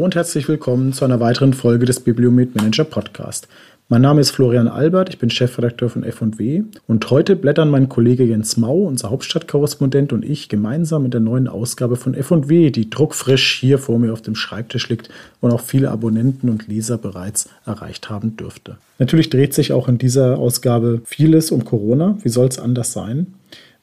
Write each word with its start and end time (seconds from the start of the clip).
Und 0.00 0.14
herzlich 0.14 0.48
willkommen 0.48 0.94
zu 0.94 1.04
einer 1.04 1.20
weiteren 1.20 1.52
Folge 1.52 1.84
des 1.84 2.00
Bibliomet 2.00 2.56
Manager 2.56 2.84
Podcast. 2.84 3.48
Mein 3.90 4.00
Name 4.00 4.22
ist 4.22 4.30
Florian 4.30 4.66
Albert, 4.66 5.10
ich 5.10 5.18
bin 5.18 5.28
Chefredakteur 5.28 5.90
von 5.90 6.04
F&W 6.04 6.62
und 6.86 7.10
heute 7.10 7.36
blättern 7.36 7.68
mein 7.68 7.90
Kollege 7.90 8.24
Jens 8.24 8.56
Mau, 8.56 8.84
unser 8.84 9.10
Hauptstadtkorrespondent 9.10 10.14
und 10.14 10.24
ich 10.24 10.48
gemeinsam 10.48 11.04
in 11.04 11.10
der 11.10 11.20
neuen 11.20 11.48
Ausgabe 11.48 11.96
von 11.96 12.14
F&W, 12.14 12.70
die 12.70 12.88
druckfrisch 12.88 13.58
hier 13.60 13.78
vor 13.78 13.98
mir 13.98 14.14
auf 14.14 14.22
dem 14.22 14.36
Schreibtisch 14.36 14.88
liegt 14.88 15.10
und 15.42 15.50
auch 15.50 15.60
viele 15.60 15.90
Abonnenten 15.90 16.48
und 16.48 16.66
Leser 16.66 16.96
bereits 16.96 17.50
erreicht 17.66 18.08
haben 18.08 18.38
dürfte. 18.38 18.78
Natürlich 18.98 19.28
dreht 19.28 19.52
sich 19.52 19.74
auch 19.74 19.86
in 19.86 19.98
dieser 19.98 20.38
Ausgabe 20.38 21.02
vieles 21.04 21.50
um 21.50 21.66
Corona, 21.66 22.16
wie 22.22 22.30
soll 22.30 22.48
es 22.48 22.58
anders 22.58 22.94
sein? 22.94 23.34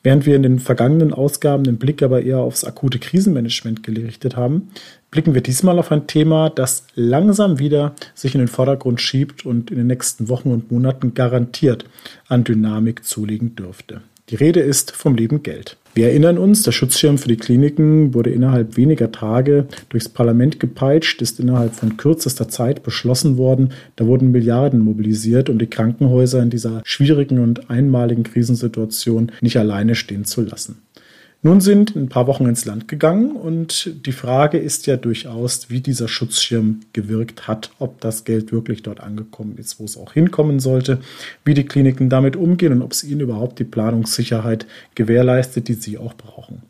Während 0.03 0.25
wir 0.25 0.35
in 0.35 0.43
den 0.43 0.59
vergangenen 0.59 1.13
Ausgaben 1.13 1.63
den 1.63 1.77
Blick 1.77 2.01
aber 2.01 2.21
eher 2.21 2.39
aufs 2.39 2.63
akute 2.63 2.99
Krisenmanagement 2.99 3.83
gerichtet 3.83 4.35
haben, 4.35 4.69
blicken 5.11 5.33
wir 5.33 5.41
diesmal 5.41 5.79
auf 5.79 5.91
ein 5.91 6.07
Thema, 6.07 6.49
das 6.49 6.85
langsam 6.95 7.59
wieder 7.59 7.95
sich 8.13 8.35
in 8.35 8.39
den 8.39 8.47
Vordergrund 8.47 9.01
schiebt 9.01 9.45
und 9.45 9.71
in 9.71 9.77
den 9.77 9.87
nächsten 9.87 10.29
Wochen 10.29 10.51
und 10.51 10.71
Monaten 10.71 11.13
garantiert 11.13 11.85
an 12.27 12.43
Dynamik 12.43 13.03
zulegen 13.03 13.55
dürfte. 13.55 14.01
Die 14.29 14.35
Rede 14.35 14.59
ist 14.59 14.91
vom 14.91 15.15
lieben 15.15 15.41
Geld. 15.41 15.77
Wir 15.93 16.09
erinnern 16.09 16.37
uns, 16.37 16.61
der 16.63 16.73
Schutzschirm 16.73 17.17
für 17.17 17.29
die 17.29 17.37
Kliniken 17.37 18.13
wurde 18.13 18.29
innerhalb 18.29 18.75
weniger 18.75 19.09
Tage 19.09 19.67
durchs 19.87 20.09
Parlament 20.09 20.59
gepeitscht, 20.59 21.21
ist 21.21 21.39
innerhalb 21.39 21.73
von 21.73 21.95
kürzester 21.95 22.49
Zeit 22.49 22.83
beschlossen 22.83 23.37
worden. 23.37 23.71
Da 23.95 24.05
wurden 24.05 24.31
Milliarden 24.31 24.81
mobilisiert, 24.81 25.49
um 25.49 25.57
die 25.57 25.69
Krankenhäuser 25.69 26.43
in 26.43 26.49
dieser 26.49 26.81
schwierigen 26.83 27.39
und 27.39 27.69
einmaligen 27.69 28.23
Krisensituation 28.23 29.31
nicht 29.39 29.57
alleine 29.57 29.95
stehen 29.95 30.25
zu 30.25 30.41
lassen. 30.41 30.81
Nun 31.43 31.61
sind 31.61 31.95
ein 31.95 32.09
paar 32.09 32.25
Wochen 32.25 32.47
ins 32.47 32.65
Land 32.65 32.87
gegangen 32.87 33.35
und 33.35 34.05
die 34.05 34.11
Frage 34.11 34.57
ist 34.57 34.87
ja 34.87 34.97
durchaus, 34.97 35.69
wie 35.69 35.81
dieser 35.81 36.07
Schutzschirm 36.07 36.79
gewirkt 36.93 37.47
hat, 37.47 37.69
ob 37.77 38.01
das 38.01 38.23
Geld 38.23 38.51
wirklich 38.51 38.81
dort 38.81 39.01
angekommen 39.01 39.57
ist, 39.57 39.79
wo 39.79 39.85
es 39.85 39.97
auch 39.97 40.13
hinkommen 40.13 40.59
sollte, 40.59 40.99
wie 41.45 41.53
die 41.53 41.65
Kliniken 41.65 42.09
damit 42.09 42.35
umgehen 42.35 42.73
und 42.73 42.81
ob 42.81 42.91
es 42.91 43.03
ihnen 43.03 43.21
überhaupt 43.21 43.59
die 43.59 43.65
Planungssicherheit 43.65 44.65
gewährleistet, 44.95 45.67
die 45.67 45.75
sie 45.75 45.99
auch 45.99 46.15
brauchen. 46.15 46.63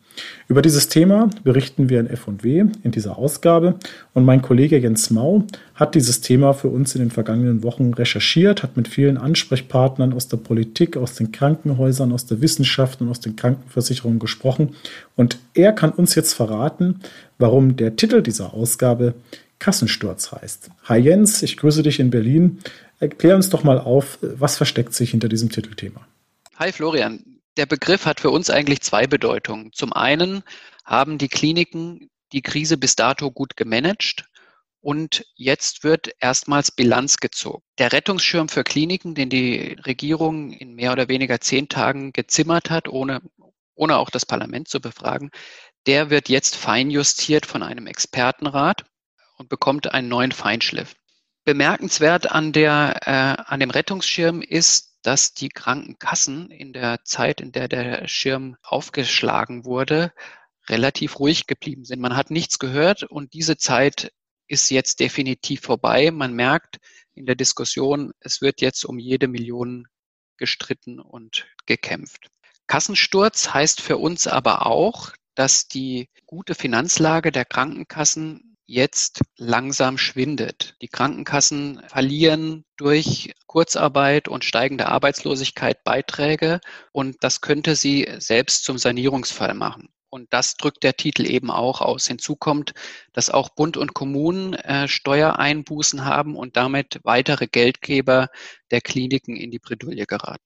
Über 0.48 0.62
dieses 0.62 0.88
Thema 0.88 1.30
berichten 1.44 1.90
wir 1.90 2.00
in 2.00 2.08
F&W 2.08 2.66
in 2.84 2.92
dieser 2.92 3.18
Ausgabe 3.18 3.76
und 4.14 4.26
mein 4.26 4.42
Kollege 4.42 4.78
Jens 4.78 5.10
Mau 5.10 5.44
hat 5.76 5.96
dieses 5.96 6.22
Thema 6.22 6.54
für 6.54 6.70
uns 6.70 6.96
in 6.96 7.02
den 7.02 7.12
vergangenen 7.12 7.64
Wochen 7.64 7.94
recherchiert, 7.94 8.64
hat 8.64 8.78
mit 8.78 8.88
vielen 8.88 9.18
Ansprechpartnern 9.18 10.14
aus 10.14 10.28
der 10.28 10.38
Politik, 10.38 10.98
aus 10.98 11.16
den 11.16 11.32
Krankenhäusern, 11.32 12.12
aus 12.12 12.26
der 12.26 12.42
Wissenschaft 12.42 13.02
und 13.02 13.10
aus 13.10 13.20
den 13.20 13.36
Krankenversicherungen 13.36 14.20
gesprochen 14.20 14.76
und 15.16 15.38
er 15.54 15.74
kann 15.74 15.92
uns 15.92 16.16
jetzt 16.16 16.34
verraten, 16.34 17.02
warum 17.38 17.76
der 17.76 17.96
Titel 17.96 18.22
dieser 18.22 18.54
Ausgabe 18.54 19.14
Kassensturz 19.60 20.32
heißt. 20.32 20.70
Hi 20.86 21.00
Jens, 21.00 21.42
ich 21.44 21.58
grüße 21.58 21.84
dich 21.84 22.00
in 22.00 22.10
Berlin. 22.10 22.60
Erklär 23.00 23.36
uns 23.36 23.50
doch 23.50 23.64
mal 23.64 23.80
auf, 23.80 24.20
was 24.22 24.58
versteckt 24.58 24.94
sich 24.94 25.12
hinter 25.12 25.30
diesem 25.30 25.50
Titelthema. 25.50 26.02
Hi 26.58 26.72
Florian, 26.72 27.20
der 27.58 27.66
Begriff 27.66 28.06
hat 28.06 28.20
für 28.20 28.30
uns 28.30 28.50
eigentlich 28.50 28.82
zwei 28.82 29.08
Bedeutungen. 29.08 29.74
Zum 29.74 29.94
einen 29.94 30.44
haben 30.86 31.18
die 31.18 31.28
Kliniken 31.28 32.10
die 32.32 32.42
Krise 32.42 32.78
bis 32.78 32.96
dato 32.96 33.32
gut 33.32 33.58
gemanagt 33.58 34.26
und 34.80 35.26
jetzt 35.36 35.84
wird 35.84 36.12
erstmals 36.20 36.72
Bilanz 36.72 37.18
gezogen. 37.18 37.64
Der 37.78 37.92
Rettungsschirm 37.92 38.48
für 38.48 38.64
Kliniken, 38.64 39.16
den 39.16 39.30
die 39.30 39.76
Regierung 39.86 40.52
in 40.52 40.76
mehr 40.76 40.92
oder 40.92 41.08
weniger 41.08 41.42
zehn 41.42 41.68
Tagen 41.68 42.14
gezimmert 42.14 42.70
hat, 42.70 42.88
ohne, 42.88 43.22
ohne 43.76 43.98
auch 43.98 44.10
das 44.10 44.26
Parlament 44.26 44.68
zu 44.68 44.80
befragen, 44.80 45.32
der 45.88 46.10
wird 46.10 46.30
jetzt 46.30 46.56
feinjustiert 46.56 47.46
von 47.46 47.64
einem 47.64 47.88
Expertenrat 47.88 48.86
und 49.38 49.50
bekommt 49.50 49.94
einen 49.94 50.10
neuen 50.10 50.32
Feinschliff. 50.32 50.96
Bemerkenswert 51.44 52.30
an, 52.32 52.52
der, 52.52 53.02
äh, 53.06 53.44
an 53.52 53.60
dem 53.60 53.70
Rettungsschirm 53.70 54.42
ist, 54.42 54.87
dass 55.08 55.34
die 55.34 55.48
Krankenkassen 55.48 56.52
in 56.52 56.74
der 56.74 57.06
Zeit, 57.06 57.40
in 57.40 57.54
der 57.54 57.70
der 57.70 58.10
Schirm 58.10 58.58
aufgeschlagen 58.62 59.64
wurde, 59.64 60.12
relativ 60.68 61.20
ruhig 61.20 61.48
geblieben 61.48 61.86
sind. 61.86 62.02
Man 62.02 62.18
hat 62.18 62.30
nichts 62.30 62.60
gehört 62.60 63.04
und 63.04 63.32
diese 63.32 63.56
Zeit 63.56 64.12
ist 64.50 64.70
jetzt 64.70 65.00
definitiv 65.00 65.62
vorbei. 65.62 66.12
Man 66.12 66.34
merkt 66.34 66.80
in 67.14 67.26
der 67.26 67.36
Diskussion, 67.36 68.12
es 68.20 68.42
wird 68.42 68.60
jetzt 68.60 68.84
um 68.84 69.00
jede 69.00 69.30
Million 69.30 69.88
gestritten 70.36 71.00
und 71.00 71.48
gekämpft. 71.66 72.28
Kassensturz 72.68 73.54
heißt 73.54 73.80
für 73.80 73.96
uns 73.96 74.28
aber 74.28 74.66
auch, 74.66 75.14
dass 75.36 75.70
die 75.70 76.10
gute 76.26 76.54
Finanzlage 76.54 77.32
der 77.32 77.46
Krankenkassen 77.46 78.47
jetzt 78.68 79.22
langsam 79.38 79.98
schwindet. 79.98 80.76
Die 80.82 80.90
Krankenkassen 80.90 81.82
verlieren 81.88 82.66
durch 82.76 83.34
Kurzarbeit 83.48 84.28
und 84.28 84.44
steigende 84.44 84.88
Arbeitslosigkeit 84.88 85.84
Beiträge 85.84 86.60
und 86.92 87.16
das 87.22 87.42
könnte 87.42 87.76
sie 87.76 88.08
selbst 88.20 88.66
zum 88.66 88.78
Sanierungsfall 88.78 89.54
machen. 89.54 89.90
Und 90.10 90.34
das 90.34 90.56
drückt 90.56 90.84
der 90.84 90.96
Titel 90.96 91.26
eben 91.26 91.52
auch 91.52 91.82
aus. 91.82 92.08
Hinzu 92.08 92.36
kommt, 92.36 92.74
dass 93.14 93.30
auch 93.30 93.50
Bund 93.50 93.78
und 93.78 93.94
Kommunen 93.94 94.54
äh, 94.54 94.88
Steuereinbußen 94.88 96.06
haben 96.06 96.36
und 96.36 96.56
damit 96.56 97.00
weitere 97.04 97.48
Geldgeber 97.48 98.30
der 98.72 98.82
Kliniken 98.82 99.36
in 99.36 99.52
die 99.52 99.60
Bredouille 99.60 100.06
geraten. 100.06 100.44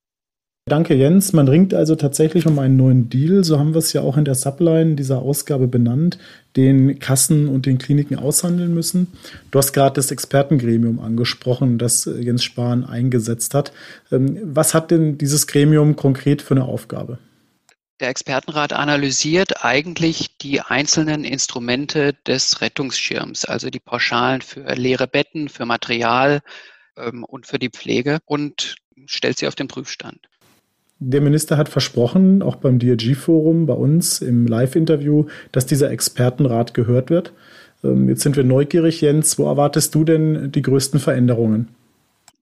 Danke, 0.71 0.93
Jens. 0.93 1.33
Man 1.33 1.49
ringt 1.49 1.73
also 1.73 1.97
tatsächlich 1.97 2.45
um 2.47 2.57
einen 2.57 2.77
neuen 2.77 3.09
Deal. 3.09 3.43
So 3.43 3.59
haben 3.59 3.73
wir 3.73 3.79
es 3.79 3.91
ja 3.91 4.03
auch 4.03 4.15
in 4.15 4.23
der 4.23 4.35
Subline 4.35 4.95
dieser 4.95 5.21
Ausgabe 5.21 5.67
benannt, 5.67 6.17
den 6.55 6.97
Kassen 6.97 7.49
und 7.49 7.65
den 7.65 7.77
Kliniken 7.77 8.17
aushandeln 8.17 8.73
müssen. 8.73 9.11
Du 9.51 9.59
hast 9.59 9.73
gerade 9.73 9.95
das 9.95 10.11
Expertengremium 10.11 11.01
angesprochen, 11.01 11.77
das 11.77 12.05
Jens 12.05 12.45
Spahn 12.45 12.85
eingesetzt 12.85 13.53
hat. 13.53 13.73
Ähm, 14.13 14.39
was 14.45 14.73
hat 14.73 14.91
denn 14.91 15.17
dieses 15.17 15.45
Gremium 15.45 15.97
konkret 15.97 16.41
für 16.41 16.53
eine 16.53 16.63
Aufgabe? 16.63 17.19
Der 17.99 18.07
Expertenrat 18.07 18.71
analysiert 18.71 19.65
eigentlich 19.65 20.37
die 20.37 20.61
einzelnen 20.61 21.25
Instrumente 21.25 22.13
des 22.25 22.61
Rettungsschirms, 22.61 23.43
also 23.43 23.69
die 23.69 23.81
Pauschalen 23.81 24.39
für 24.39 24.73
leere 24.75 25.07
Betten, 25.07 25.49
für 25.49 25.65
Material 25.65 26.39
ähm, 26.95 27.25
und 27.25 27.45
für 27.45 27.59
die 27.59 27.71
Pflege 27.71 28.19
und 28.23 28.77
stellt 29.05 29.37
sie 29.37 29.49
auf 29.49 29.55
den 29.55 29.67
Prüfstand. 29.67 30.30
Der 31.03 31.19
Minister 31.19 31.57
hat 31.57 31.67
versprochen, 31.67 32.43
auch 32.43 32.57
beim 32.57 32.77
DRG-Forum 32.77 33.65
bei 33.65 33.73
uns 33.73 34.21
im 34.21 34.45
Live-Interview, 34.45 35.25
dass 35.51 35.65
dieser 35.65 35.89
Expertenrat 35.89 36.75
gehört 36.75 37.09
wird. 37.09 37.33
Ähm, 37.83 38.07
jetzt 38.07 38.21
sind 38.21 38.35
wir 38.35 38.43
neugierig, 38.43 39.01
Jens. 39.01 39.39
Wo 39.39 39.47
erwartest 39.47 39.95
du 39.95 40.03
denn 40.03 40.51
die 40.51 40.61
größten 40.61 40.99
Veränderungen? 40.99 41.69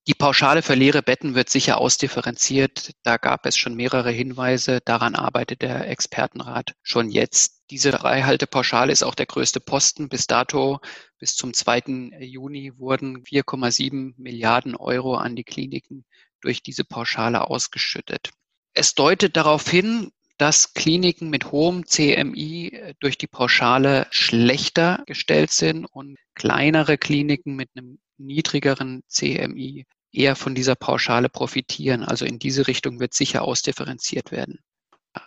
Die 0.08 0.14
Pauschale 0.14 0.62
für 0.62 0.74
leere 0.74 1.02
Betten 1.02 1.36
wird 1.36 1.50
sicher 1.50 1.78
ausdifferenziert. 1.78 2.92
Da 3.04 3.16
gab 3.16 3.46
es 3.46 3.56
schon 3.56 3.76
mehrere 3.76 4.12
Hinweise. 4.12 4.80
Daran 4.84 5.16
arbeitet 5.16 5.62
der 5.62 5.88
Expertenrat 5.88 6.74
schon 6.82 7.10
jetzt. 7.10 7.62
Diese 7.72 7.94
Freihaltepauschale 7.94 8.92
ist 8.92 9.04
auch 9.04 9.16
der 9.16 9.28
größte 9.28 9.62
Posten. 9.62 10.10
Bis 10.10 10.28
dato, 10.28 10.80
bis 11.18 11.38
zum 11.38 11.54
2. 11.54 12.12
Juni, 12.20 12.74
wurden 12.78 13.24
4,7 13.24 14.16
Milliarden 14.18 14.76
Euro 14.76 15.16
an 15.16 15.38
die 15.38 15.46
Kliniken 15.46 16.04
durch 16.42 16.62
diese 16.62 16.84
Pauschale 16.84 17.48
ausgeschüttet. 17.50 18.32
Es 18.74 18.96
deutet 18.96 19.36
darauf 19.36 19.70
hin, 19.70 20.12
dass 20.38 20.74
Kliniken 20.74 21.30
mit 21.30 21.52
hohem 21.52 21.86
CMI 21.86 22.70
äh, 22.70 22.94
durch 23.00 23.18
die 23.18 23.28
Pauschale 23.28 24.08
schlechter 24.10 25.04
gestellt 25.06 25.52
sind 25.52 25.86
und 25.86 26.18
kleinere 26.34 26.98
Kliniken 26.98 27.56
mit 27.56 27.70
einem 27.76 28.00
niedrigeren 28.18 29.04
CMI 29.08 29.86
eher 30.12 30.36
von 30.36 30.56
dieser 30.56 30.76
Pauschale 30.76 31.30
profitieren. 31.30 32.04
Also 32.04 32.26
in 32.26 32.40
diese 32.40 32.68
Richtung 32.68 33.00
wird 33.00 33.14
sicher 33.14 33.44
ausdifferenziert 33.44 34.32
werden. 34.32 34.60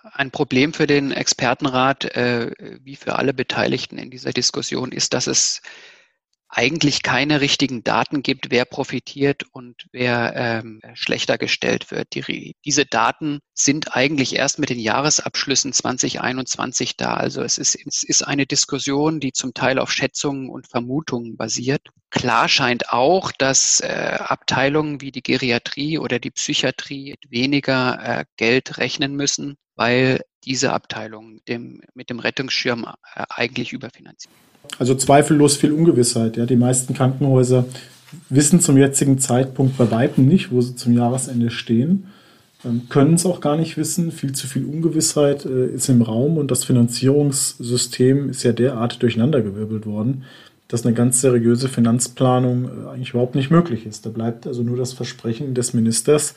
Ein 0.03 0.31
Problem 0.31 0.73
für 0.73 0.87
den 0.87 1.13
Expertenrat, 1.13 2.05
äh, 2.17 2.51
wie 2.83 2.97
für 2.97 3.17
alle 3.17 3.35
Beteiligten 3.35 3.99
in 3.99 4.11
dieser 4.11 4.33
Diskussion, 4.33 4.93
ist, 4.93 5.13
dass 5.13 5.27
es 5.27 5.61
eigentlich 6.55 7.03
keine 7.03 7.41
richtigen 7.41 7.83
Daten 7.83 8.23
gibt, 8.23 8.51
wer 8.51 8.67
profitiert 8.67 9.45
und 9.53 9.87
wer 9.91 10.35
ähm, 10.37 10.83
schlechter 10.93 11.39
gestellt 11.39 11.91
wird. 11.91 12.15
Die, 12.15 12.55
diese 12.67 12.85
Daten 12.85 13.41
sind 13.55 13.97
eigentlich 13.97 14.37
erst 14.37 14.59
mit 14.59 14.69
den 14.69 14.79
Jahresabschlüssen 14.79 15.73
2021 15.73 16.99
da. 16.99 17.15
Also 17.15 17.43
es 17.43 17.57
ist, 17.57 17.75
es 17.87 18.03
ist 18.03 18.23
eine 18.23 18.45
Diskussion, 18.45 19.19
die 19.19 19.33
zum 19.33 19.55
Teil 19.55 19.79
auf 19.79 19.91
Schätzungen 19.91 20.51
und 20.51 20.69
Vermutungen 20.69 21.39
basiert. 21.39 21.89
Klar 22.11 22.51
scheint 22.51 22.91
auch, 22.91 23.33
dass 23.33 23.81
äh, 23.81 24.19
Abteilungen 24.21 25.01
wie 25.01 25.11
die 25.11 25.23
Geriatrie 25.23 25.97
oder 25.97 26.19
die 26.19 26.31
Psychiatrie 26.31 27.15
weniger 27.31 27.99
äh, 28.21 28.25
Geld 28.37 28.77
rechnen 28.77 29.17
müssen, 29.17 29.57
weil 29.75 30.21
diese 30.45 30.75
Abteilungen 30.75 31.41
dem, 31.49 31.81
mit 31.95 32.11
dem 32.11 32.19
Rettungsschirm 32.19 32.85
äh, 33.15 33.25
eigentlich 33.31 33.73
überfinanziert. 33.73 34.35
Also 34.79 34.95
zweifellos 34.95 35.57
viel 35.57 35.73
Ungewissheit. 35.73 36.37
Ja. 36.37 36.47
Die 36.47 36.57
meisten 36.57 36.95
Krankenhäuser 36.95 37.67
wissen 38.29 38.61
zum 38.61 38.77
jetzigen 38.77 39.19
Zeitpunkt 39.19 39.77
bei 39.79 39.91
Weitem 39.91 40.27
nicht, 40.27 40.53
wo 40.53 40.61
sie 40.61 40.77
zum 40.77 40.93
Jahresende 40.93 41.51
stehen, 41.51 42.09
ähm, 42.65 42.83
können 42.89 43.15
es 43.15 43.27
auch 43.27 43.41
gar 43.41 43.57
nicht 43.57 43.77
wissen. 43.77 44.13
Viel 44.13 44.33
zu 44.33 44.47
viel 44.47 44.65
Ungewissheit 44.65 45.45
äh, 45.45 45.67
ist 45.67 45.89
im 45.89 46.03
Raum 46.03 46.37
und 46.37 46.51
das 46.51 46.65
Finanzierungssystem 46.65 48.31
ist 48.31 48.43
ja 48.43 48.53
derart 48.53 49.03
durcheinandergewirbelt 49.03 49.87
worden, 49.87 50.25
dass 50.69 50.87
eine 50.87 50.95
ganz 50.95 51.21
seriöse 51.21 51.69
Finanzplanung 51.69 52.65
äh, 52.65 52.89
eigentlich 52.91 53.11
überhaupt 53.11 53.35
nicht 53.35 53.51
möglich 53.51 53.87
ist. 53.87 54.07
Da 54.07 54.11
bleibt 54.11 54.47
also 54.47 54.63
nur 54.63 54.77
das 54.77 54.93
Versprechen 54.93 55.55
des 55.55 55.75
Ministers, 55.75 56.35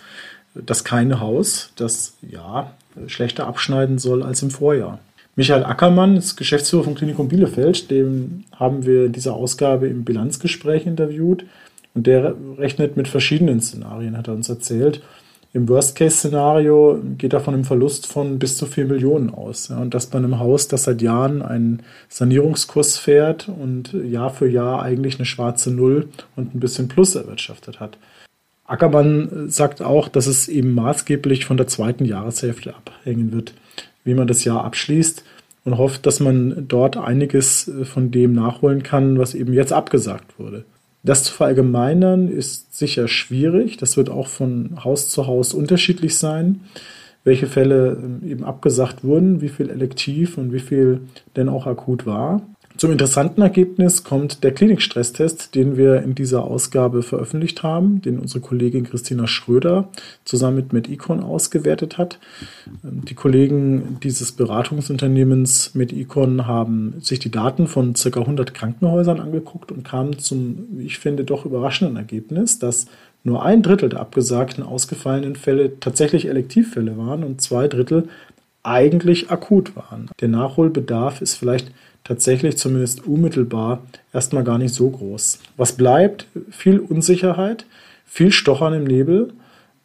dass 0.53 0.83
kein 0.83 1.19
Haus 1.19 1.71
das 1.75 2.13
ja 2.21 2.71
schlechter 3.07 3.45
abschneiden 3.45 3.99
soll 3.99 4.23
als 4.23 4.41
im 4.41 4.51
Vorjahr. 4.51 4.99
Michael 5.37 5.65
Ackermann 5.65 6.15
ist 6.15 6.37
Geschäftsführer 6.37 6.85
vom 6.85 6.95
Klinikum 6.95 7.27
Bielefeld. 7.27 7.91
Dem 7.91 8.45
haben 8.53 8.85
wir 8.85 9.05
in 9.05 9.11
dieser 9.11 9.33
Ausgabe 9.33 9.87
im 9.87 10.05
Bilanzgespräch 10.05 10.85
interviewt. 10.85 11.45
Und 11.93 12.07
der 12.07 12.35
rechnet 12.57 12.95
mit 12.95 13.07
verschiedenen 13.07 13.61
Szenarien, 13.61 14.17
hat 14.17 14.27
er 14.27 14.33
uns 14.33 14.47
erzählt. 14.47 15.01
Im 15.53 15.69
Worst-Case-Szenario 15.69 16.99
geht 17.17 17.31
er 17.31 17.39
von 17.39 17.53
einem 17.53 17.63
Verlust 17.63 18.07
von 18.07 18.39
bis 18.39 18.57
zu 18.57 18.65
4 18.65 18.85
Millionen 18.85 19.29
aus. 19.33 19.69
Ja, 19.69 19.77
und 19.77 19.93
das 19.93 20.07
bei 20.07 20.17
einem 20.17 20.39
Haus, 20.39 20.67
das 20.67 20.83
seit 20.83 21.01
Jahren 21.01 21.41
einen 21.41 21.83
Sanierungskurs 22.09 22.97
fährt 22.97 23.47
und 23.47 23.93
Jahr 23.93 24.31
für 24.31 24.49
Jahr 24.49 24.83
eigentlich 24.83 25.15
eine 25.15 25.25
schwarze 25.25 25.71
Null 25.71 26.09
und 26.35 26.53
ein 26.53 26.59
bisschen 26.59 26.89
Plus 26.89 27.15
erwirtschaftet 27.15 27.79
hat. 27.79 27.97
Ackermann 28.65 29.49
sagt 29.49 29.81
auch, 29.81 30.09
dass 30.09 30.27
es 30.27 30.49
eben 30.49 30.73
maßgeblich 30.73 31.45
von 31.45 31.55
der 31.55 31.67
zweiten 31.67 32.03
Jahreshälfte 32.03 32.73
abhängen 32.75 33.31
wird, 33.31 33.53
wie 34.05 34.13
man 34.13 34.27
das 34.27 34.45
Jahr 34.45 34.63
abschließt 34.63 35.25
und 35.65 35.77
hofft, 35.77 36.05
dass 36.05 36.21
man 36.21 36.65
dort 36.67 36.95
einiges 36.95 37.69
von 37.83 38.11
dem 38.11 38.31
nachholen 38.31 38.83
kann, 38.83 39.19
was 39.19 39.33
eben 39.33 39.51
jetzt 39.51 39.73
abgesagt 39.73 40.39
wurde. 40.39 40.63
Das 41.05 41.23
zu 41.23 41.33
verallgemeinern 41.33 42.29
ist 42.29 42.75
sicher 42.75 43.07
schwierig. 43.07 43.77
Das 43.77 43.95
wird 43.95 44.09
auch 44.09 44.27
von 44.27 44.83
Haus 44.83 45.09
zu 45.09 45.27
Haus 45.27 45.53
unterschiedlich 45.53 46.17
sein, 46.17 46.61
welche 47.23 47.45
Fälle 47.45 47.97
ähm, 48.01 48.27
eben 48.27 48.43
abgesagt 48.43 49.03
wurden, 49.03 49.41
wie 49.41 49.49
viel 49.49 49.69
elektiv 49.69 50.37
und 50.37 50.51
wie 50.51 50.59
viel 50.59 51.01
denn 51.35 51.47
auch 51.47 51.67
akut 51.67 52.07
war. 52.07 52.41
Zum 52.77 52.91
interessanten 52.91 53.41
Ergebnis 53.41 54.03
kommt 54.03 54.43
der 54.43 54.53
Klinikstresstest, 54.53 55.55
den 55.55 55.77
wir 55.77 56.03
in 56.03 56.13
dieser 56.13 56.43
Ausgabe 56.43 57.03
veröffentlicht 57.03 57.63
haben, 57.63 58.01
den 58.01 58.19
unsere 58.19 58.41
Kollegin 58.41 58.83
Christina 58.83 59.27
Schröder 59.27 59.87
zusammen 60.25 60.57
mit 60.57 60.73
MedEcon 60.73 61.21
ausgewertet 61.21 61.97
hat. 61.97 62.19
Die 62.83 63.13
Kollegen 63.13 63.97
dieses 64.03 64.33
Beratungsunternehmens 64.33 65.73
MedEcon 65.73 66.47
haben 66.47 66.95
sich 66.99 67.19
die 67.19 67.31
Daten 67.31 67.67
von 67.67 67.93
ca. 67.93 68.19
100 68.19 68.53
Krankenhäusern 68.53 69.21
angeguckt 69.21 69.71
und 69.71 69.83
kamen 69.83 70.19
zum, 70.19 70.67
wie 70.71 70.85
ich 70.85 70.99
finde, 70.99 71.23
doch 71.23 71.45
überraschenden 71.45 71.95
Ergebnis, 71.95 72.59
dass 72.59 72.87
nur 73.23 73.43
ein 73.43 73.63
Drittel 73.63 73.89
der 73.89 74.01
abgesagten 74.01 74.63
ausgefallenen 74.63 75.37
Fälle 75.37 75.79
tatsächlich 75.79 76.27
Elektivfälle 76.27 76.97
waren 76.97 77.23
und 77.23 77.41
zwei 77.41 77.69
Drittel 77.69 78.09
eigentlich 78.65 79.29
akut 79.29 79.75
waren. 79.75 80.09
Der 80.19 80.27
Nachholbedarf 80.27 81.21
ist 81.21 81.35
vielleicht 81.35 81.71
tatsächlich 82.03 82.57
zumindest 82.57 83.05
unmittelbar 83.05 83.83
erstmal 84.13 84.43
gar 84.43 84.57
nicht 84.57 84.73
so 84.73 84.89
groß. 84.89 85.39
Was 85.57 85.73
bleibt? 85.73 86.27
Viel 86.49 86.79
Unsicherheit, 86.79 87.65
viel 88.05 88.31
Stochern 88.31 88.73
im 88.73 88.83
Nebel. 88.85 89.33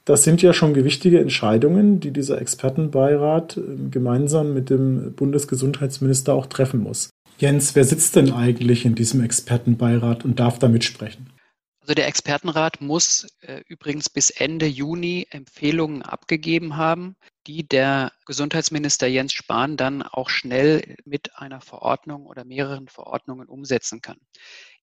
Das 0.05 0.25
sind 0.25 0.43
ja 0.43 0.53
schon 0.53 0.75
gewichtige 0.75 1.21
Entscheidungen, 1.21 2.00
die 2.00 2.11
dieser 2.11 2.41
Expertenbeirat 2.41 3.56
ähm, 3.56 3.91
gemeinsam 3.91 4.55
mit 4.55 4.71
dem 4.71 5.12
Bundesgesundheitsminister 5.15 6.35
auch 6.35 6.47
treffen 6.47 6.81
muss. 6.81 7.11
Jens, 7.38 7.75
wer 7.75 7.85
sitzt 7.85 8.17
denn 8.17 8.32
eigentlich 8.32 8.85
in 8.85 8.94
diesem 8.94 9.23
Expertenbeirat 9.23 10.25
und 10.25 10.41
darf 10.41 10.59
da 10.59 10.69
mitsprechen? 10.69 11.31
Also 11.81 11.94
der 11.94 12.06
Expertenrat 12.06 12.81
muss 12.81 13.27
äh, 13.41 13.62
übrigens 13.67 14.11
bis 14.11 14.31
Ende 14.31 14.67
Juni 14.67 15.27
Empfehlungen 15.31 16.03
abgegeben 16.03 16.77
haben, 16.77 17.17
die 17.50 17.67
der 17.67 18.12
Gesundheitsminister 18.26 19.08
Jens 19.08 19.32
Spahn 19.32 19.76
dann 19.76 20.02
auch 20.02 20.31
schnell 20.31 20.94
mit 21.05 21.37
einer 21.37 21.61
Verordnung 21.61 22.26
oder 22.26 22.44
mehreren 22.44 22.87
Verordnungen 22.87 23.49
umsetzen 23.49 24.00
kann. 24.00 24.19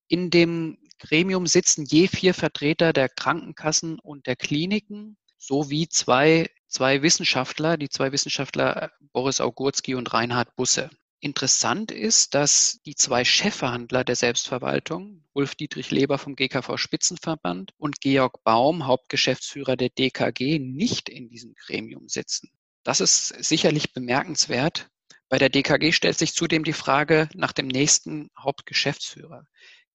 In 0.10 0.30
dem 0.32 0.78
Gremium 1.00 1.48
sitzen 1.48 1.86
je 1.86 2.10
vier 2.10 2.34
Vertreter 2.34 2.92
der 2.92 3.08
Krankenkassen 3.08 4.00
und 4.00 4.28
der 4.28 4.36
Kliniken 4.36 5.16
sowie 5.38 5.88
zwei, 5.88 6.50
zwei 6.68 7.02
Wissenschaftler, 7.02 7.78
die 7.78 7.88
zwei 7.88 8.12
Wissenschaftler 8.12 8.84
äh, 8.84 8.90
Boris 9.14 9.40
Augurski 9.40 9.96
und 9.96 10.14
Reinhard 10.14 10.54
Busse. 10.58 10.90
Interessant 11.22 11.92
ist, 11.92 12.36
dass 12.36 12.82
die 12.86 12.96
zwei 12.96 13.24
Chefverhandler 13.24 14.04
der 14.04 14.18
Selbstverwaltung, 14.18 15.24
Ulf 15.32 15.56
Dietrich 15.56 15.90
Leber 15.90 16.18
vom 16.18 16.36
GKV 16.36 16.78
Spitzenverband 16.78 17.72
und 17.78 18.02
Georg 18.02 18.44
Baum, 18.44 18.86
Hauptgeschäftsführer 18.86 19.78
der 19.78 19.90
DKG, 19.90 20.60
nicht 20.60 21.08
in 21.08 21.30
diesem 21.30 21.54
Gremium 21.56 22.10
sitzen. 22.10 22.52
Das 22.88 23.02
ist 23.02 23.44
sicherlich 23.44 23.92
bemerkenswert. 23.92 24.88
Bei 25.28 25.38
der 25.38 25.50
DKG 25.50 25.92
stellt 25.92 26.18
sich 26.18 26.34
zudem 26.34 26.64
die 26.64 26.72
Frage 26.72 27.28
nach 27.34 27.52
dem 27.52 27.68
nächsten 27.68 28.30
Hauptgeschäftsführer. 28.40 29.46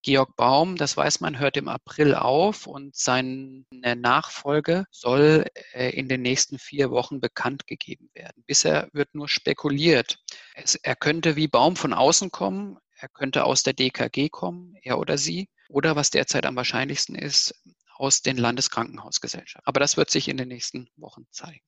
Georg 0.03 0.37
Baum, 0.37 0.77
das 0.77 0.95
weiß 0.95 1.21
man, 1.21 1.39
hört 1.39 1.57
im 1.57 1.69
April 1.69 2.15
auf 2.15 2.67
und 2.67 2.95
seine 2.95 3.65
Nachfolge 3.73 4.85
soll 4.91 5.47
äh, 5.73 5.89
in 5.99 6.07
den 6.07 6.21
nächsten 6.21 6.59
vier 6.59 6.91
Wochen 6.91 7.19
bekannt 7.19 7.67
gegeben 7.67 8.11
werden. 8.13 8.45
Bisher 8.47 8.91
wird 8.93 9.15
nur 9.15 9.27
spekuliert. 9.27 10.19
Es, 10.53 10.75
er 10.75 10.95
könnte 10.95 11.35
wie 11.35 11.49
Baum 11.49 11.77
von 11.77 11.95
außen 11.95 12.31
kommen, 12.31 12.77
er 12.99 13.09
könnte 13.09 13.45
aus 13.45 13.63
der 13.63 13.73
DKG 13.73 14.29
kommen, 14.29 14.75
er 14.83 14.99
oder 14.99 15.17
sie, 15.17 15.49
oder 15.71 15.97
was 15.97 16.11
derzeit 16.11 16.45
am 16.45 16.57
wahrscheinlichsten 16.57 17.15
ist, 17.15 17.55
aus 17.97 18.21
den 18.21 18.37
Landeskrankenhausgesellschaften. 18.37 19.67
Aber 19.67 19.81
das 19.81 19.97
wird 19.97 20.11
sich 20.11 20.29
in 20.29 20.37
den 20.37 20.49
nächsten 20.49 20.91
Wochen 20.97 21.25
zeigen. 21.31 21.63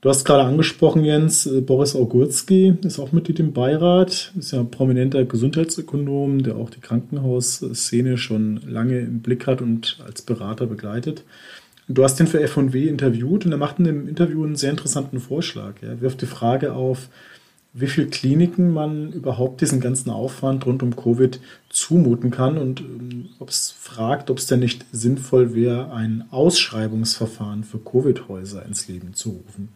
Du 0.00 0.08
hast 0.08 0.24
gerade 0.24 0.44
angesprochen, 0.44 1.04
Jens, 1.04 1.46
äh, 1.46 1.60
Boris 1.60 1.96
Augurski 1.96 2.76
ist 2.82 3.00
auch 3.00 3.10
Mitglied 3.10 3.40
im 3.40 3.52
Beirat, 3.52 4.32
ist 4.38 4.52
ja 4.52 4.60
ein 4.60 4.70
prominenter 4.70 5.24
Gesundheitsökonom, 5.24 6.44
der 6.44 6.54
auch 6.56 6.70
die 6.70 6.80
Krankenhausszene 6.80 8.16
schon 8.16 8.60
lange 8.64 9.00
im 9.00 9.22
Blick 9.22 9.48
hat 9.48 9.60
und 9.60 9.98
als 10.06 10.22
Berater 10.22 10.66
begleitet. 10.66 11.24
Du 11.88 12.04
hast 12.04 12.20
ihn 12.20 12.28
für 12.28 12.40
F&W 12.40 12.86
interviewt 12.86 13.44
und 13.44 13.50
er 13.50 13.58
macht 13.58 13.80
in 13.80 13.86
dem 13.86 14.06
Interview 14.06 14.44
einen 14.44 14.54
sehr 14.54 14.70
interessanten 14.70 15.18
Vorschlag. 15.18 15.82
Er 15.82 16.00
wirft 16.00 16.22
die 16.22 16.26
Frage 16.26 16.74
auf, 16.74 17.08
wie 17.72 17.86
viele 17.86 18.08
Kliniken 18.08 18.72
man 18.72 19.12
überhaupt 19.12 19.60
diesen 19.60 19.80
ganzen 19.80 20.10
Aufwand 20.10 20.66
rund 20.66 20.82
um 20.82 20.96
Covid 20.96 21.40
zumuten 21.68 22.30
kann 22.30 22.58
und 22.58 22.80
ähm, 22.80 23.28
ob 23.38 23.50
es 23.50 23.70
fragt, 23.70 24.30
ob 24.30 24.38
es 24.38 24.46
denn 24.46 24.60
nicht 24.60 24.86
sinnvoll 24.90 25.54
wäre, 25.54 25.92
ein 25.92 26.24
Ausschreibungsverfahren 26.30 27.64
für 27.64 27.78
Covid-Häuser 27.78 28.64
ins 28.64 28.88
Leben 28.88 29.14
zu 29.14 29.30
rufen. 29.30 29.68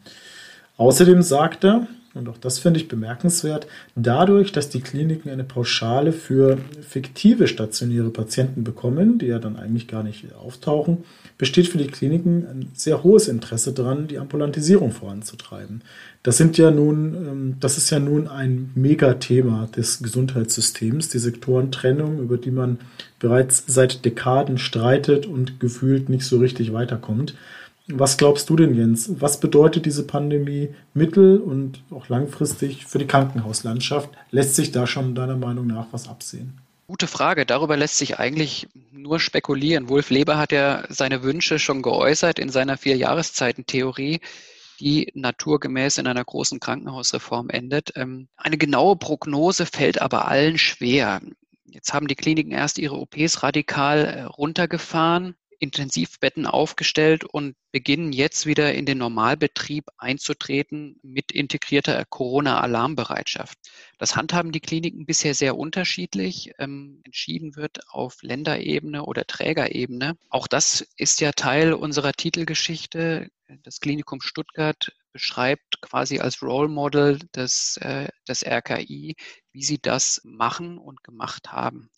Außerdem 0.76 1.22
sagt 1.22 1.64
er, 1.64 1.86
und 2.14 2.28
auch 2.28 2.36
das 2.36 2.58
finde 2.58 2.78
ich 2.78 2.88
bemerkenswert, 2.88 3.66
dadurch, 3.94 4.52
dass 4.52 4.68
die 4.68 4.80
Kliniken 4.80 5.30
eine 5.30 5.44
Pauschale 5.44 6.12
für 6.12 6.58
fiktive 6.86 7.48
stationäre 7.48 8.10
Patienten 8.10 8.64
bekommen, 8.64 9.18
die 9.18 9.26
ja 9.26 9.38
dann 9.38 9.56
eigentlich 9.56 9.88
gar 9.88 10.02
nicht 10.02 10.34
auftauchen, 10.34 11.04
besteht 11.38 11.68
für 11.68 11.78
die 11.78 11.86
Kliniken 11.86 12.46
ein 12.46 12.68
sehr 12.74 13.02
hohes 13.02 13.28
Interesse 13.28 13.72
daran, 13.72 14.08
die 14.08 14.18
Ambulantisierung 14.18 14.92
voranzutreiben. 14.92 15.82
Das 16.22 16.36
sind 16.36 16.58
ja 16.58 16.70
nun, 16.70 17.14
ähm, 17.14 17.56
das 17.60 17.78
ist 17.78 17.90
ja 17.90 17.98
nun 17.98 18.28
ein 18.28 18.70
Megathema 18.74 19.68
des 19.74 20.02
Gesundheitssystems, 20.02 21.08
die 21.08 21.18
Sektorentrennung, 21.18 22.20
über 22.20 22.36
die 22.36 22.50
man 22.50 22.78
bereits 23.18 23.64
seit 23.66 24.04
Dekaden 24.04 24.58
streitet 24.58 25.26
und 25.26 25.60
gefühlt 25.60 26.08
nicht 26.08 26.26
so 26.26 26.38
richtig 26.38 26.72
weiterkommt. 26.72 27.34
Was 27.88 28.16
glaubst 28.16 28.48
du 28.48 28.56
denn, 28.56 28.74
Jens? 28.74 29.10
Was 29.20 29.40
bedeutet 29.40 29.86
diese 29.86 30.06
Pandemie 30.06 30.70
mittel- 30.94 31.38
und 31.38 31.82
auch 31.90 32.08
langfristig 32.08 32.86
für 32.86 32.98
die 32.98 33.06
Krankenhauslandschaft? 33.06 34.10
Lässt 34.30 34.54
sich 34.54 34.70
da 34.70 34.86
schon 34.86 35.14
deiner 35.14 35.36
Meinung 35.36 35.66
nach 35.66 35.86
was 35.90 36.08
absehen? 36.08 36.58
Gute 36.86 37.06
Frage. 37.06 37.46
Darüber 37.46 37.76
lässt 37.76 37.98
sich 37.98 38.18
eigentlich 38.18 38.68
nur 38.92 39.18
spekulieren. 39.18 39.88
Wolf 39.88 40.10
Leber 40.10 40.38
hat 40.38 40.52
ja 40.52 40.84
seine 40.88 41.22
Wünsche 41.22 41.58
schon 41.58 41.82
geäußert 41.82 42.38
in 42.38 42.50
seiner 42.50 42.76
Vier-Jahreszeiten-Theorie 42.76 44.20
die 44.82 45.12
naturgemäß 45.14 45.98
in 45.98 46.08
einer 46.08 46.24
großen 46.24 46.58
Krankenhausreform 46.58 47.50
endet. 47.50 47.92
Ähm, 47.94 48.28
eine 48.36 48.58
genaue 48.58 48.96
Prognose 48.96 49.64
fällt 49.64 50.02
aber 50.02 50.26
allen 50.26 50.58
schwer. 50.58 51.20
Jetzt 51.66 51.94
haben 51.94 52.08
die 52.08 52.16
Kliniken 52.16 52.50
erst 52.50 52.78
ihre 52.78 52.96
OPs 52.96 53.44
radikal 53.44 54.04
äh, 54.04 54.22
runtergefahren. 54.22 55.36
Intensivbetten 55.62 56.44
aufgestellt 56.44 57.22
und 57.22 57.54
beginnen 57.70 58.12
jetzt 58.12 58.46
wieder 58.46 58.74
in 58.74 58.84
den 58.84 58.98
Normalbetrieb 58.98 59.84
einzutreten 59.96 60.98
mit 61.04 61.30
integrierter 61.30 62.04
Corona-Alarmbereitschaft. 62.04 63.56
Das 63.96 64.16
handhaben 64.16 64.50
die 64.50 64.58
Kliniken 64.58 65.06
bisher 65.06 65.34
sehr 65.34 65.56
unterschiedlich. 65.56 66.50
Ähm, 66.58 67.00
entschieden 67.04 67.54
wird 67.54 67.88
auf 67.88 68.22
Länderebene 68.22 69.04
oder 69.04 69.24
Trägerebene. 69.24 70.16
Auch 70.30 70.48
das 70.48 70.84
ist 70.96 71.20
ja 71.20 71.30
Teil 71.30 71.74
unserer 71.74 72.12
Titelgeschichte. 72.12 73.30
Das 73.62 73.78
Klinikum 73.78 74.20
Stuttgart 74.20 74.92
beschreibt 75.12 75.80
quasi 75.80 76.18
als 76.18 76.42
Role 76.42 76.68
Model 76.68 77.18
des, 77.34 77.76
äh, 77.78 78.08
des 78.26 78.44
RKI, 78.44 79.14
wie 79.52 79.62
sie 79.62 79.78
das 79.78 80.20
machen 80.24 80.78
und 80.78 81.04
gemacht 81.04 81.52
haben. 81.52 81.90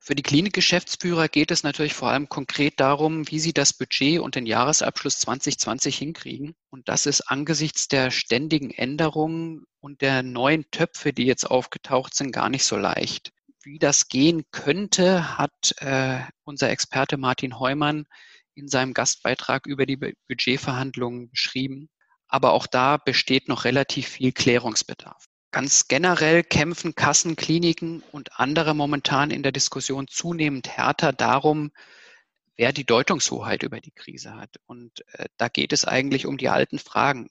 Für 0.00 0.14
die 0.14 0.22
Klinikgeschäftsführer 0.22 1.28
geht 1.28 1.50
es 1.50 1.62
natürlich 1.62 1.94
vor 1.94 2.08
allem 2.10 2.28
konkret 2.28 2.80
darum, 2.80 3.30
wie 3.30 3.38
sie 3.38 3.52
das 3.52 3.72
Budget 3.72 4.20
und 4.20 4.34
den 4.34 4.46
Jahresabschluss 4.46 5.20
2020 5.20 5.96
hinkriegen. 5.96 6.54
Und 6.70 6.88
das 6.88 7.06
ist 7.06 7.20
angesichts 7.22 7.88
der 7.88 8.10
ständigen 8.10 8.70
Änderungen 8.70 9.64
und 9.80 10.00
der 10.00 10.22
neuen 10.22 10.64
Töpfe, 10.70 11.12
die 11.12 11.24
jetzt 11.24 11.44
aufgetaucht 11.44 12.14
sind, 12.14 12.32
gar 12.32 12.48
nicht 12.48 12.64
so 12.64 12.76
leicht. 12.76 13.30
wie 13.64 13.78
das 13.78 14.08
gehen 14.08 14.42
könnte, 14.50 15.38
hat 15.38 15.74
äh, 15.78 16.18
unser 16.42 16.70
Experte 16.70 17.16
Martin 17.16 17.60
Heumann 17.60 18.06
in 18.54 18.68
seinem 18.68 18.92
Gastbeitrag 18.92 19.66
über 19.66 19.86
die 19.86 19.96
Budgetverhandlungen 19.96 21.30
beschrieben. 21.30 21.88
Aber 22.32 22.54
auch 22.54 22.66
da 22.66 22.96
besteht 22.96 23.48
noch 23.48 23.66
relativ 23.66 24.08
viel 24.08 24.32
Klärungsbedarf. 24.32 25.26
Ganz 25.50 25.86
generell 25.86 26.42
kämpfen 26.42 26.94
Kassen, 26.94 27.36
Kliniken 27.36 28.02
und 28.10 28.40
andere 28.40 28.74
momentan 28.74 29.30
in 29.30 29.42
der 29.42 29.52
Diskussion 29.52 30.08
zunehmend 30.08 30.66
härter 30.66 31.12
darum, 31.12 31.72
wer 32.56 32.72
die 32.72 32.86
Deutungshoheit 32.86 33.62
über 33.64 33.80
die 33.80 33.90
Krise 33.90 34.34
hat. 34.34 34.56
Und 34.64 35.04
äh, 35.12 35.26
da 35.36 35.48
geht 35.48 35.74
es 35.74 35.84
eigentlich 35.84 36.24
um 36.24 36.38
die 36.38 36.48
alten 36.48 36.78
Fragen. 36.78 37.28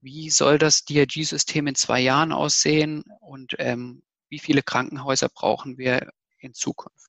Wie 0.00 0.30
soll 0.30 0.58
das 0.58 0.84
DRG-System 0.84 1.66
in 1.66 1.74
zwei 1.74 1.98
Jahren 1.98 2.30
aussehen 2.30 3.02
und 3.18 3.56
ähm, 3.58 4.04
wie 4.28 4.38
viele 4.38 4.62
Krankenhäuser 4.62 5.30
brauchen 5.30 5.78
wir 5.78 6.12
in 6.38 6.54
Zukunft? 6.54 7.07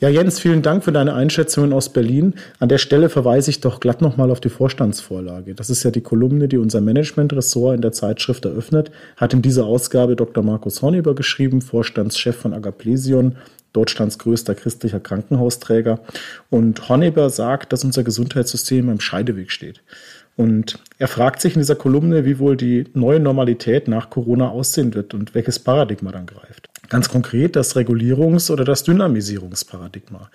Ja, 0.00 0.08
Jens, 0.08 0.40
vielen 0.40 0.62
Dank 0.62 0.84
für 0.84 0.92
deine 0.92 1.14
Einschätzungen 1.14 1.72
aus 1.72 1.88
Berlin. 1.90 2.34
An 2.58 2.68
der 2.68 2.78
Stelle 2.78 3.08
verweise 3.08 3.50
ich 3.50 3.60
doch 3.60 3.80
glatt 3.80 4.02
nochmal 4.02 4.30
auf 4.30 4.40
die 4.40 4.48
Vorstandsvorlage. 4.48 5.54
Das 5.54 5.70
ist 5.70 5.82
ja 5.82 5.90
die 5.90 6.00
Kolumne, 6.00 6.48
die 6.48 6.58
unser 6.58 6.80
Managementressort 6.80 7.76
in 7.76 7.82
der 7.82 7.92
Zeitschrift 7.92 8.44
eröffnet. 8.44 8.90
Hat 9.16 9.32
in 9.32 9.42
dieser 9.42 9.64
Ausgabe 9.64 10.16
Dr. 10.16 10.42
Markus 10.42 10.82
Horneber 10.82 11.14
geschrieben, 11.14 11.60
Vorstandschef 11.62 12.36
von 12.36 12.52
Agaplesion, 12.52 13.36
Deutschlands 13.72 14.18
größter 14.18 14.54
christlicher 14.54 15.00
Krankenhausträger. 15.00 16.00
Und 16.50 16.88
Horneber 16.88 17.30
sagt, 17.30 17.72
dass 17.72 17.84
unser 17.84 18.02
Gesundheitssystem 18.02 18.88
am 18.88 19.00
Scheideweg 19.00 19.50
steht. 19.50 19.82
Und 20.36 20.78
er 20.98 21.08
fragt 21.08 21.40
sich 21.40 21.54
in 21.54 21.60
dieser 21.60 21.74
Kolumne, 21.74 22.24
wie 22.24 22.38
wohl 22.38 22.56
die 22.56 22.86
neue 22.94 23.20
Normalität 23.20 23.86
nach 23.88 24.10
Corona 24.10 24.48
aussehen 24.48 24.94
wird 24.94 25.14
und 25.14 25.34
welches 25.34 25.58
Paradigma 25.58 26.10
dann 26.10 26.26
greift. 26.26 26.71
Ganz 26.92 27.08
konkret 27.08 27.56
das 27.56 27.74
Regulierungs- 27.74 28.50
oder 28.50 28.64
das 28.64 28.82
Dynamisierungsparadigma. 28.82 30.30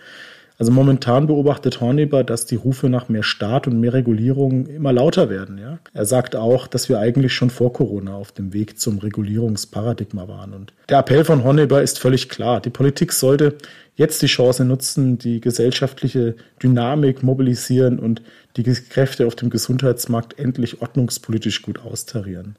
Also 0.58 0.72
momentan 0.72 1.28
beobachtet 1.28 1.82
Horneber, 1.82 2.24
dass 2.24 2.48
die 2.48 2.56
Rufe 2.56 2.90
nach 2.90 3.10
mehr 3.10 3.22
Staat 3.22 3.68
und 3.68 3.80
mehr 3.80 3.94
Regulierung 3.94 4.66
immer 4.66 4.92
lauter 4.92 5.30
werden. 5.30 5.60
Ja? 5.60 5.78
Er 5.94 6.06
sagt 6.06 6.36
auch, 6.36 6.66
dass 6.66 6.90
wir 6.90 6.98
eigentlich 6.98 7.34
schon 7.34 7.52
vor 7.52 7.74
Corona 7.74 8.16
auf 8.16 8.32
dem 8.32 8.54
Weg 8.54 8.80
zum 8.80 8.98
Regulierungsparadigma 8.98 10.28
waren. 10.28 10.54
Und 10.54 10.74
der 10.90 10.98
Appell 10.98 11.24
von 11.26 11.44
Horneber 11.44 11.84
ist 11.84 12.00
völlig 12.00 12.28
klar. 12.28 12.60
Die 12.60 12.72
Politik 12.72 13.14
sollte 13.14 13.56
jetzt 13.96 14.24
die 14.24 14.28
Chance 14.28 14.66
nutzen, 14.66 15.20
die 15.20 15.42
gesellschaftliche 15.42 16.36
Dynamik 16.64 17.22
mobilisieren 17.22 18.00
und 18.00 18.24
die 18.56 18.64
Kräfte 18.64 19.28
auf 19.28 19.36
dem 19.36 19.52
Gesundheitsmarkt 19.52 20.40
endlich 20.40 20.82
ordnungspolitisch 20.82 21.62
gut 21.62 21.78
austarieren. 21.86 22.56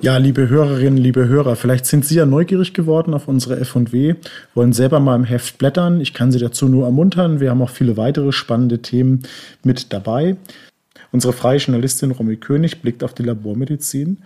Ja, 0.00 0.16
liebe 0.16 0.48
Hörerinnen, 0.48 0.98
liebe 0.98 1.28
Hörer, 1.28 1.54
vielleicht 1.54 1.86
sind 1.86 2.04
Sie 2.04 2.16
ja 2.16 2.26
neugierig 2.26 2.74
geworden 2.74 3.14
auf 3.14 3.28
unsere 3.28 3.58
F&W, 3.60 4.16
wollen 4.54 4.72
selber 4.72 4.98
mal 4.98 5.14
im 5.14 5.24
Heft 5.24 5.56
blättern. 5.56 6.00
Ich 6.00 6.12
kann 6.12 6.32
Sie 6.32 6.40
dazu 6.40 6.68
nur 6.68 6.84
ermuntern. 6.84 7.40
Wir 7.40 7.50
haben 7.50 7.62
auch 7.62 7.70
viele 7.70 7.96
weitere 7.96 8.32
spannende 8.32 8.82
Themen 8.82 9.22
mit 9.62 9.92
dabei. 9.92 10.36
Unsere 11.12 11.32
freie 11.32 11.58
Journalistin 11.58 12.10
Romy 12.10 12.36
König 12.36 12.82
blickt 12.82 13.04
auf 13.04 13.14
die 13.14 13.22
Labormedizin, 13.22 14.18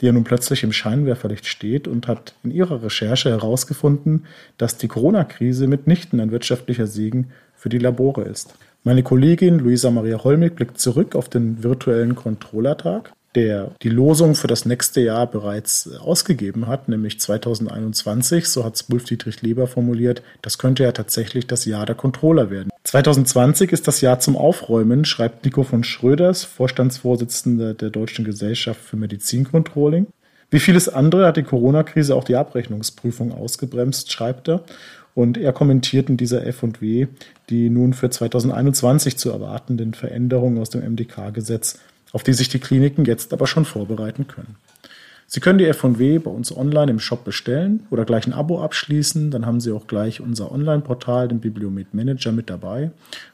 die 0.00 0.06
ja 0.06 0.12
nun 0.12 0.24
plötzlich 0.24 0.62
im 0.62 0.72
Scheinwerferlicht 0.72 1.46
steht 1.46 1.88
und 1.88 2.06
hat 2.06 2.34
in 2.44 2.52
ihrer 2.52 2.84
Recherche 2.84 3.30
herausgefunden, 3.30 4.26
dass 4.58 4.78
die 4.78 4.88
Corona-Krise 4.88 5.66
mitnichten 5.66 6.20
ein 6.20 6.30
wirtschaftlicher 6.30 6.86
Segen 6.86 7.32
für 7.56 7.68
die 7.68 7.78
Labore 7.78 8.22
ist. 8.22 8.54
Meine 8.84 9.02
Kollegin 9.02 9.58
Luisa 9.58 9.90
Maria 9.90 10.22
Holmig 10.22 10.54
blickt 10.54 10.78
zurück 10.78 11.16
auf 11.16 11.28
den 11.28 11.64
virtuellen 11.64 12.14
Controllertag 12.14 13.12
der 13.36 13.70
die 13.82 13.90
Losung 13.90 14.34
für 14.34 14.48
das 14.48 14.64
nächste 14.64 15.00
Jahr 15.00 15.26
bereits 15.26 15.88
ausgegeben 16.00 16.66
hat, 16.66 16.88
nämlich 16.88 17.20
2021, 17.20 18.48
so 18.48 18.64
hat 18.64 18.74
es 18.74 18.90
Wolf-Dietrich 18.90 19.42
Leber 19.42 19.68
formuliert, 19.68 20.22
das 20.42 20.58
könnte 20.58 20.82
ja 20.82 20.92
tatsächlich 20.92 21.46
das 21.46 21.64
Jahr 21.66 21.86
der 21.86 21.94
Controller 21.94 22.50
werden. 22.50 22.70
2020 22.84 23.72
ist 23.72 23.86
das 23.86 24.00
Jahr 24.00 24.18
zum 24.18 24.36
Aufräumen, 24.36 25.04
schreibt 25.04 25.44
Nico 25.44 25.62
von 25.62 25.84
Schröders, 25.84 26.44
Vorstandsvorsitzender 26.44 27.74
der 27.74 27.90
Deutschen 27.90 28.24
Gesellschaft 28.24 28.80
für 28.80 28.96
Medizincontrolling. 28.96 30.06
Wie 30.50 30.60
vieles 30.60 30.88
andere 30.88 31.26
hat 31.26 31.36
die 31.36 31.42
Corona-Krise 31.42 32.14
auch 32.14 32.24
die 32.24 32.36
Abrechnungsprüfung 32.36 33.32
ausgebremst, 33.32 34.10
schreibt 34.10 34.48
er. 34.48 34.62
Und 35.14 35.38
er 35.38 35.52
kommentiert 35.52 36.10
in 36.10 36.16
dieser 36.16 36.46
F&W 36.46 37.06
die 37.48 37.70
nun 37.70 37.92
für 37.92 38.10
2021 38.10 39.16
zu 39.16 39.30
erwartenden 39.30 39.94
Veränderungen 39.94 40.58
aus 40.58 40.70
dem 40.70 40.82
MDK-Gesetz 40.82 41.78
auf 42.16 42.22
die 42.22 42.32
sich 42.32 42.48
die 42.48 42.60
Kliniken 42.60 43.04
jetzt 43.04 43.34
aber 43.34 43.46
schon 43.46 43.66
vorbereiten 43.66 44.26
können. 44.26 44.56
Sie 45.26 45.40
können 45.40 45.58
die 45.58 45.66
F&W 45.66 46.18
bei 46.20 46.30
uns 46.30 46.50
online 46.56 46.90
im 46.90 46.98
Shop 46.98 47.24
bestellen 47.24 47.84
oder 47.90 48.06
gleich 48.06 48.26
ein 48.26 48.32
Abo 48.32 48.62
abschließen. 48.62 49.30
Dann 49.30 49.44
haben 49.44 49.60
Sie 49.60 49.70
auch 49.70 49.86
gleich 49.86 50.22
unser 50.22 50.50
Online-Portal, 50.50 51.28
den 51.28 51.40
Bibliomet 51.40 51.92
Manager, 51.92 52.32
mit 52.32 52.48
dabei, 52.48 52.90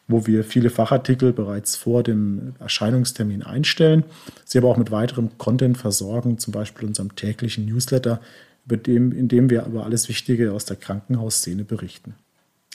wo 0.08 0.26
wir 0.26 0.42
viele 0.42 0.68
Fachartikel 0.68 1.32
bereits 1.32 1.76
vor 1.76 2.02
dem 2.02 2.54
Erscheinungstermin 2.58 3.44
einstellen. 3.44 4.02
Sie 4.44 4.58
aber 4.58 4.66
auch 4.66 4.78
mit 4.78 4.90
weiterem 4.90 5.38
Content 5.38 5.78
versorgen, 5.78 6.38
zum 6.38 6.52
Beispiel 6.52 6.88
unserem 6.88 7.14
täglichen 7.14 7.66
Newsletter, 7.66 8.20
in 8.68 9.28
dem 9.28 9.48
wir 9.48 9.64
über 9.64 9.84
alles 9.84 10.08
Wichtige 10.08 10.50
aus 10.52 10.64
der 10.64 10.74
Krankenhausszene 10.74 11.62
berichten. 11.62 12.16